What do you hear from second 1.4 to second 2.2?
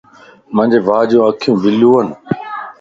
بلوون